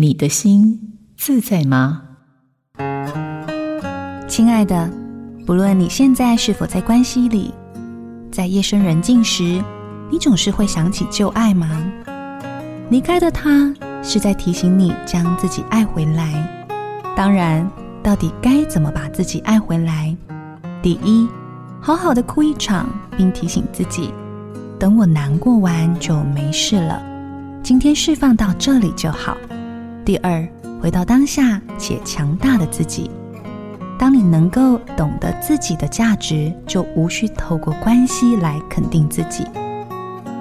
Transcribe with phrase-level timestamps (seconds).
[0.00, 2.02] 你的心自在吗？
[4.28, 4.88] 亲爱的，
[5.44, 7.52] 不论你现在是否在关系里，
[8.30, 9.60] 在夜深人静时，
[10.08, 11.82] 你总是会想起旧爱吗？
[12.90, 16.68] 离开的他是在提醒你将自己爱回来。
[17.16, 17.68] 当然，
[18.00, 20.16] 到底该怎么把自己爱回来？
[20.80, 21.26] 第一，
[21.80, 24.14] 好好的哭一场，并提醒自己，
[24.78, 27.02] 等我难过完就没事了。
[27.64, 29.36] 今天释放到这里就好。
[30.08, 30.42] 第二，
[30.80, 33.10] 回到当下且强大的自己。
[33.98, 39.44] 当你能够懂得自己的价值，就无需透过关系来肯定自己，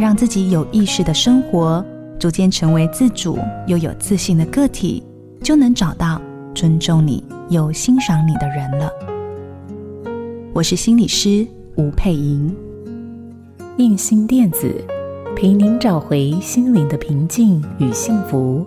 [0.00, 1.84] 让自己有意识的生活，
[2.18, 5.00] 逐渐成为自主又有自信的个体，
[5.44, 6.20] 就能找到
[6.52, 8.90] 尊重你又欣赏你的人了。
[10.52, 12.52] 我是心理师吴佩莹，
[13.76, 14.74] 映心电子
[15.36, 18.66] 陪您找回心灵的平静与幸福。